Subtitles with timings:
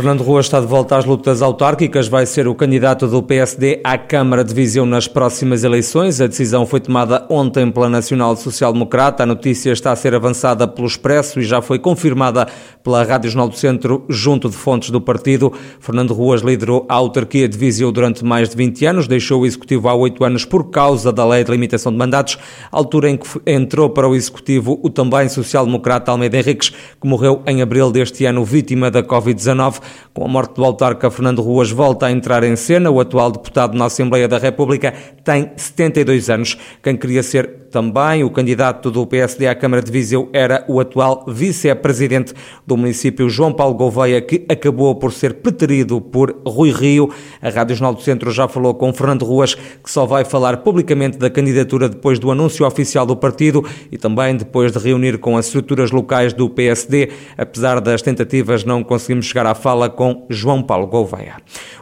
[0.00, 3.98] Fernando Rua está de volta às lutas autárquicas, vai ser o candidato do PSD à
[3.98, 6.22] Câmara de Viseu nas próximas eleições.
[6.22, 9.24] A decisão foi tomada ontem pela Nacional Social Democrata.
[9.24, 12.48] A notícia está a ser avançada pelo Expresso e já foi confirmada
[12.82, 15.52] pela Rádio Jornal do Centro, junto de fontes do partido.
[15.80, 19.86] Fernando Ruas liderou a autarquia de Viseu durante mais de 20 anos, deixou o Executivo
[19.86, 22.38] há oito anos por causa da lei de limitação de mandatos,
[22.72, 27.60] altura em que entrou para o Executivo o também social-democrata Almeida Henriques, que morreu em
[27.60, 29.89] abril deste ano vítima da Covid-19.
[30.12, 32.90] Com a morte do autarca, Fernando Ruas volta a entrar em cena.
[32.90, 34.92] O atual deputado na Assembleia da República
[35.24, 36.58] tem 72 anos.
[36.82, 41.24] Quem queria ser também o candidato do PSD à Câmara de Viseu era o atual
[41.28, 42.34] vice-presidente
[42.66, 47.10] do município, João Paulo Gouveia, que acabou por ser preterido por Rui Rio.
[47.40, 51.16] A Rádio Jornal do Centro já falou com Fernando Ruas, que só vai falar publicamente
[51.16, 55.46] da candidatura depois do anúncio oficial do partido e também depois de reunir com as
[55.46, 57.10] estruturas locais do PSD.
[57.38, 61.36] Apesar das tentativas, não conseguimos chegar à fala com João Paulo Gouveia.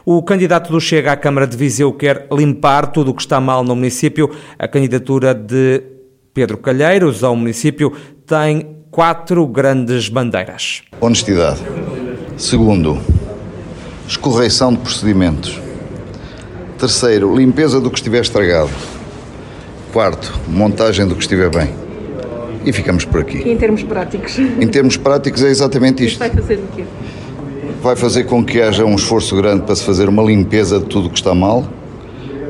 [0.05, 3.63] O candidato do Chega à Câmara de Viseu quer limpar tudo o que está mal
[3.63, 4.29] no município.
[4.57, 5.83] A candidatura de
[6.33, 7.91] Pedro Calheiros, ao município,
[8.25, 10.83] tem quatro grandes bandeiras.
[11.01, 11.59] Honestidade.
[12.37, 12.97] Segundo,
[14.07, 15.59] escorreição de procedimentos.
[16.77, 18.71] Terceiro, limpeza do que estiver estragado.
[19.91, 21.69] Quarto, montagem do que estiver bem.
[22.65, 23.39] E ficamos por aqui.
[23.39, 24.37] E em termos práticos?
[24.37, 26.19] Em termos práticos é exatamente isto.
[26.19, 26.83] Vai fazer o quê?
[27.81, 31.07] Vai fazer com que haja um esforço grande para se fazer uma limpeza de tudo
[31.07, 31.65] o que está mal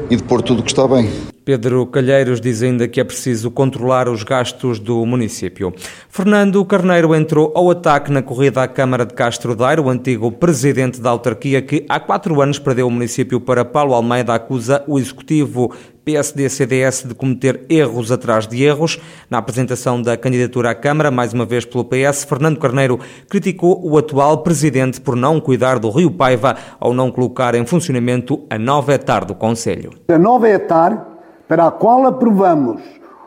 [0.09, 1.09] e de pôr tudo o que está bem.
[1.49, 5.73] Pedro Calheiros diz ainda que é preciso controlar os gastos do município.
[6.07, 11.01] Fernando Carneiro entrou ao ataque na corrida à Câmara de Castro Daire, o antigo presidente
[11.01, 15.73] da autarquia que há quatro anos perdeu o município para Paulo Almeida, acusa o executivo
[16.05, 18.99] PSD-CDS de cometer erros atrás de erros.
[19.27, 23.97] Na apresentação da candidatura à Câmara, mais uma vez pelo PS, Fernando Carneiro criticou o
[23.97, 28.93] atual presidente por não cuidar do Rio Paiva ao não colocar em funcionamento a nova
[28.93, 29.91] etar do Conselho.
[30.09, 31.08] A nova etar
[31.49, 32.79] para a qual aprovamos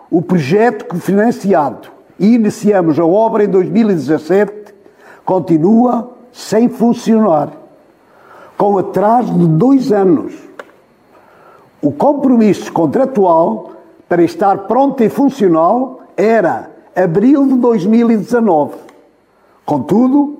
[0.08, 1.88] o projeto cofinanciado
[2.20, 4.72] e iniciamos a obra em 2017,
[5.24, 7.50] continua sem funcionar,
[8.56, 10.34] com atraso de dois anos.
[11.82, 13.72] O compromisso contratual
[14.08, 18.74] para estar pronto e funcional era abril de 2019.
[19.66, 20.38] Contudo,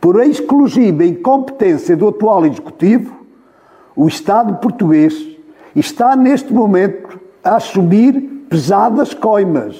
[0.00, 3.16] por exclusiva incompetência do atual Executivo,
[3.96, 5.35] o Estado português
[5.76, 9.76] está neste momento a assumir pesadas coimas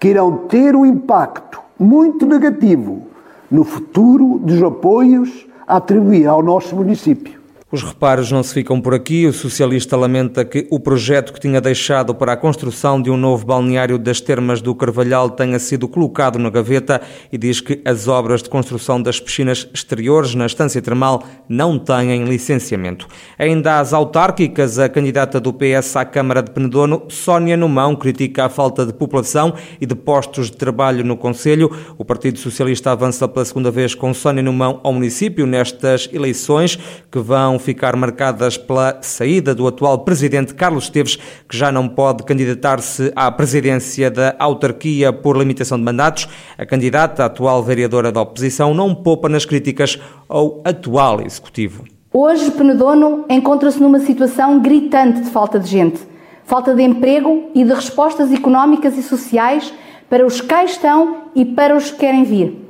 [0.00, 3.02] que irão ter um impacto muito negativo
[3.50, 7.40] no futuro dos apoios a atribuir ao nosso município.
[7.76, 9.26] Os reparos não se ficam por aqui.
[9.26, 13.44] O socialista lamenta que o projeto que tinha deixado para a construção de um novo
[13.44, 18.42] balneário das Termas do Carvalhal tenha sido colocado na gaveta e diz que as obras
[18.42, 23.06] de construção das piscinas exteriores na estância termal não têm licenciamento.
[23.38, 28.48] Ainda às autárquicas, a candidata do PS à Câmara de Penedono, Sónia Numão, critica a
[28.48, 31.70] falta de população e de postos de trabalho no Conselho.
[31.98, 36.78] O Partido Socialista avança pela segunda vez com Sónia Numão ao município nestas eleições
[37.12, 41.16] que vão ficar marcadas pela saída do atual presidente Carlos Esteves,
[41.48, 46.28] que já não pode candidatar-se à presidência da autarquia por limitação de mandatos.
[46.56, 51.82] A candidata, a atual vereadora da oposição, não poupa nas críticas ao atual executivo.
[52.12, 55.98] Hoje, Penedono encontra-se numa situação gritante de falta de gente,
[56.44, 59.74] falta de emprego e de respostas económicas e sociais
[60.08, 62.64] para os que cá estão e para os que querem vir.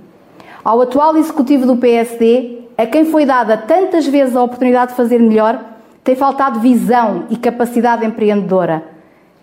[0.65, 5.19] Ao atual executivo do PSD, a quem foi dada tantas vezes a oportunidade de fazer
[5.19, 5.59] melhor,
[6.05, 8.85] tem faltado visão e capacidade empreendedora.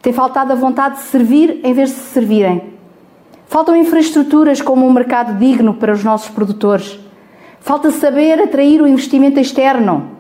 [0.02, 2.74] Tem faltado a vontade de servir em vez de se servirem.
[3.48, 7.00] Faltam infraestruturas como um mercado digno para os nossos produtores.
[7.60, 10.12] Falta saber atrair o investimento externo.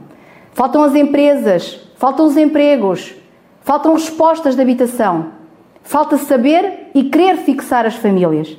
[0.53, 3.13] Faltam as empresas, faltam os empregos,
[3.62, 5.28] faltam respostas de habitação.
[5.82, 8.58] Falta saber e querer fixar as famílias.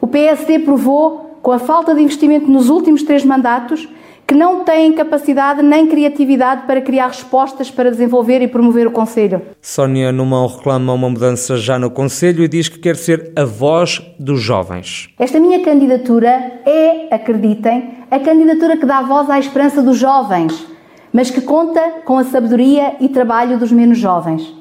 [0.00, 3.88] O PSD provou com a falta de investimento nos últimos três mandatos,
[4.26, 9.40] que não têm capacidade nem criatividade para criar respostas para desenvolver e promover o Conselho.
[9.62, 14.02] Sónia Numão reclama uma mudança já no Conselho e diz que quer ser a voz
[14.18, 15.08] dos jovens.
[15.20, 16.30] Esta minha candidatura
[16.66, 20.66] é, acreditem, a candidatura que dá voz à esperança dos jovens,
[21.12, 24.52] mas que conta com a sabedoria e trabalho dos menos jovens.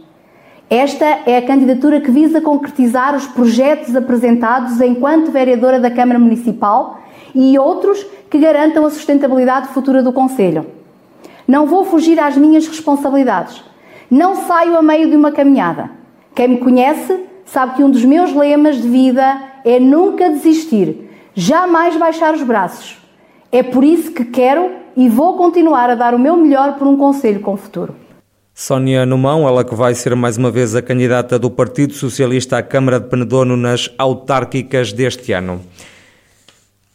[0.70, 7.02] Esta é a candidatura que visa concretizar os projetos apresentados enquanto vereadora da Câmara Municipal
[7.36, 10.66] e outros que garantam a sustentabilidade futura do Conselho.
[11.48, 13.64] Não vou fugir às minhas responsabilidades.
[14.10, 15.92] Não saio a meio de uma caminhada.
[16.34, 21.96] Quem me conhece sabe que um dos meus lemas de vida é nunca desistir, jamais
[21.96, 22.98] baixar os braços.
[23.52, 26.98] É por isso que quero e vou continuar a dar o meu melhor por um
[26.98, 28.05] conselho com futuro.
[28.58, 32.64] Sónia Numão, ela que vai ser mais uma vez a candidata do Partido Socialista à
[32.64, 35.60] Câmara de Penedono nas autárquicas deste ano.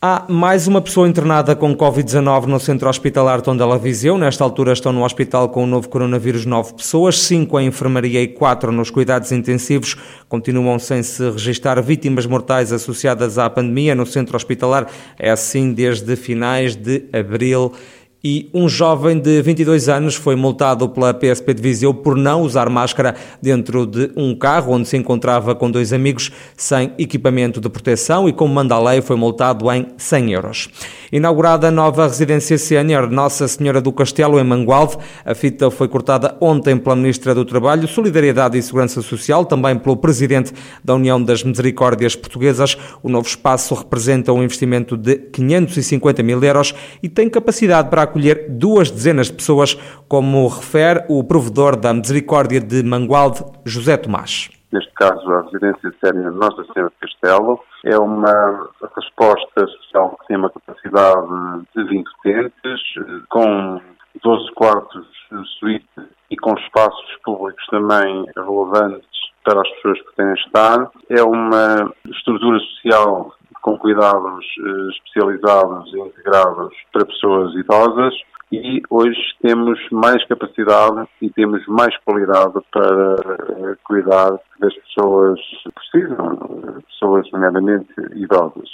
[0.00, 4.16] Há mais uma pessoa internada com Covid-19 no centro hospitalar Tondela Viseu.
[4.16, 8.28] Nesta altura estão no hospital com o novo coronavírus nove pessoas, cinco em enfermaria e
[8.28, 9.98] quatro nos cuidados intensivos.
[10.30, 14.86] Continuam sem se registrar vítimas mortais associadas à pandemia no centro hospitalar.
[15.18, 17.74] É assim desde finais de abril
[18.22, 22.68] e um jovem de 22 anos foi multado pela PSP de Viseu por não usar
[22.68, 28.28] máscara dentro de um carro onde se encontrava com dois amigos sem equipamento de proteção
[28.28, 30.68] e, como manda a lei, foi multado em 100 euros.
[31.10, 36.36] Inaugurada a nova residência sénior Nossa Senhora do Castelo, em Mangualde, a fita foi cortada
[36.40, 40.52] ontem pela Ministra do Trabalho, Solidariedade e Segurança Social, também pelo Presidente
[40.84, 42.76] da União das Misericórdias Portuguesas.
[43.02, 48.50] O novo espaço representa um investimento de 550 mil euros e tem capacidade para acolher
[48.50, 49.74] duas dezenas de pessoas,
[50.08, 54.50] como refere o provedor da Misericórdia de Mangualde, José Tomás.
[54.72, 60.36] Neste caso, a residência séria Nossa Senhora de Castelo é uma resposta social que tem
[60.36, 62.80] uma capacidade de 20 utentes,
[63.28, 63.80] com
[64.22, 65.86] 12 quartos de suíte
[66.30, 69.08] e com espaços públicos também relevantes
[69.44, 70.90] para as pessoas que têm estar.
[71.08, 78.14] É uma estrutura social com cuidados eh, especializados e integrados para pessoas idosas
[78.52, 85.70] e hoje temos mais capacidade e temos mais qualidade para eh, cuidar das pessoas que
[85.72, 88.68] precisam, pessoas nomeadamente idosas.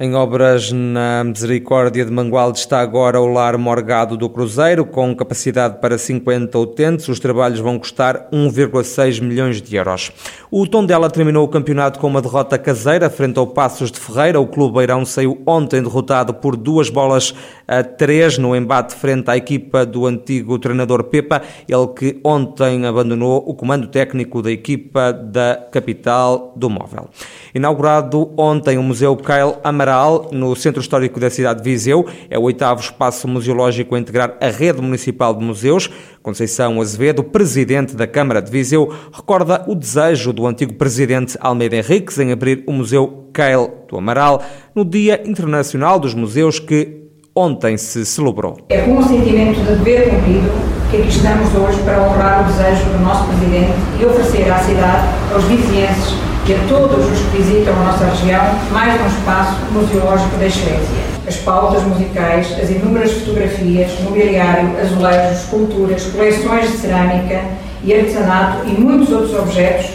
[0.00, 5.80] Em obras na Misericórdia de Mangualde está agora o Lar Morgado do Cruzeiro, com capacidade
[5.82, 7.08] para 50 utentes.
[7.08, 10.10] Os trabalhos vão custar 1,6 milhões de euros.
[10.50, 14.40] O Tondela terminou o campeonato com uma derrota caseira frente ao Passos de Ferreira.
[14.40, 17.34] O Clube Beirão saiu ontem derrotado por duas bolas
[17.68, 23.44] a três no embate frente à equipa do antigo treinador Pepa, ele que ontem abandonou
[23.46, 27.08] o comando técnico da equipa da capital do Móvel.
[27.54, 29.91] Inaugurado ontem o Museu Kyle Amaral
[30.32, 32.06] no Centro Histórico da cidade de Viseu.
[32.30, 35.90] É o oitavo espaço museológico a integrar a rede municipal de museus.
[36.22, 42.18] Conceição Azevedo, presidente da Câmara de Viseu, recorda o desejo do antigo presidente Almeida Henriques
[42.18, 44.42] em abrir o Museu Keil do Amaral
[44.74, 47.02] no Dia Internacional dos Museus que
[47.34, 48.58] ontem se celebrou.
[48.70, 50.50] É com um sentimento de dever cumprido
[50.90, 55.08] que aqui estamos hoje para honrar o desejo do nosso presidente e oferecer à cidade,
[55.34, 58.42] aos vizinhenses e a todos os que visitam a nossa região
[58.72, 61.12] mais um espaço museológico da excelência.
[61.26, 67.44] As pautas musicais, as inúmeras fotografias, mobiliário, azulejos, esculturas, coleções de cerâmica
[67.84, 69.86] e artesanato e muitos outros objetos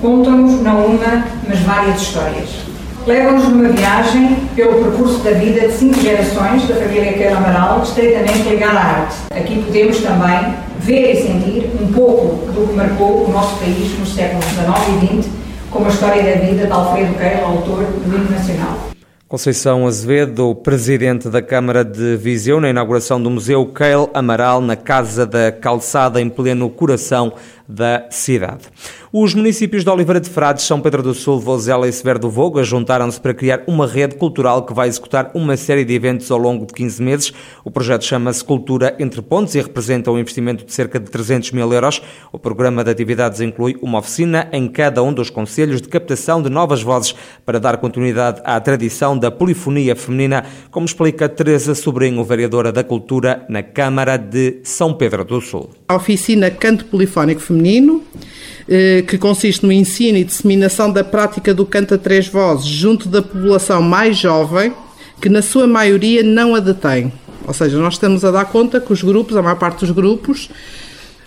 [0.00, 2.48] contam-nos não uma, mas várias histórias.
[3.06, 8.48] Levam-nos numa viagem pelo percurso da vida de cinco gerações da família Queiro Amaral, estreitamente
[8.48, 9.14] ligada à arte.
[9.30, 14.12] Aqui podemos também ver e sentir um pouco do que marcou o nosso país nos
[14.12, 15.43] séculos XIX e XX
[15.74, 18.78] como a história da vida de Alfredo Keil, autor do hino nacional.
[19.26, 25.26] Conceição Azevedo, presidente da Câmara de Viseu, na inauguração do Museu Keil Amaral, na Casa
[25.26, 27.32] da Calçada, em pleno coração
[27.68, 28.64] da cidade.
[29.12, 32.62] Os municípios de Oliveira de Frades, São Pedro do Sul, Vozela e Severo do Voga
[32.62, 36.66] juntaram-se para criar uma rede cultural que vai executar uma série de eventos ao longo
[36.66, 37.32] de 15 meses.
[37.64, 41.72] O projeto chama-se Cultura Entre Pontos e representa um investimento de cerca de 300 mil
[41.72, 42.02] euros.
[42.32, 46.50] O programa de atividades inclui uma oficina em cada um dos conselhos de captação de
[46.50, 47.14] novas vozes
[47.46, 53.46] para dar continuidade à tradição da polifonia feminina, como explica Teresa Sobrinho, vereadora da Cultura
[53.48, 55.70] na Câmara de São Pedro do Sul.
[55.88, 57.53] A oficina Canto Polifónico Feminino
[58.68, 63.08] eh, que consiste no ensino e disseminação da prática do canto a três vozes junto
[63.08, 64.72] da população mais jovem,
[65.20, 67.12] que na sua maioria não a detém.
[67.46, 70.48] Ou seja, nós estamos a dar conta que os grupos, a maior parte dos grupos,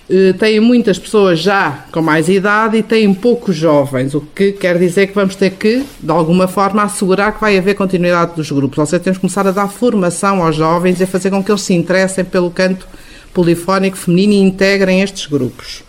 [0.09, 4.79] eh, têm muitas pessoas já com mais idade e têm poucos jovens, o que quer
[4.79, 8.77] dizer que vamos ter que, de alguma forma, assegurar que vai haver continuidade dos grupos.
[8.77, 11.51] Ou seja, temos que começar a dar formação aos jovens e a fazer com que
[11.51, 12.87] eles se interessem pelo canto
[13.33, 15.83] polifónico feminino e integrem estes grupos.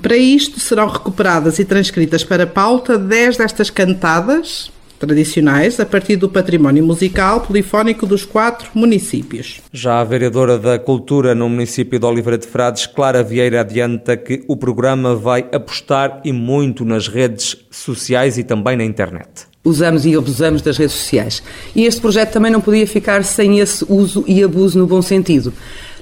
[0.00, 4.70] Para isto serão recuperadas e transcritas para pauta 10 destas cantadas
[5.00, 9.60] tradicionais a partir do património musical polifónico dos quatro municípios.
[9.72, 14.44] Já a vereadora da Cultura no município de Oliveira de Frades, Clara Vieira, adianta que
[14.46, 20.16] o programa vai apostar e muito nas redes sociais e também na internet usamos e
[20.16, 21.42] abusamos das redes sociais.
[21.76, 25.52] E este projeto também não podia ficar sem esse uso e abuso no bom sentido.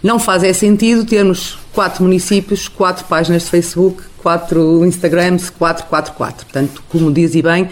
[0.02, 6.12] Não faz é sentido termos quatro municípios, quatro páginas de Facebook, quatro Instagrams, quatro, quatro,
[6.12, 6.46] quatro.
[6.46, 7.68] Portanto, como diz e bem,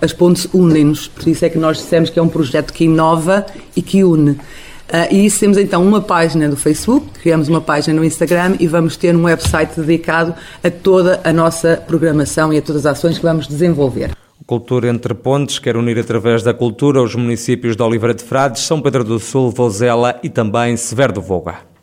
[0.00, 1.08] as pontes unem-nos.
[1.08, 4.32] Por isso é que nós dissemos que é um projeto que inova e que une.
[4.88, 8.66] Uh, e isso temos então uma página do Facebook, criamos uma página no Instagram e
[8.66, 10.34] vamos ter um website dedicado
[10.64, 14.12] a toda a nossa programação e a todas as ações que vamos desenvolver.
[14.46, 18.80] Cultura Entre Pontes quer unir através da cultura os municípios de Oliveira de Frades, São
[18.80, 21.77] Pedro do Sul, Vozela e também Severo do Voga.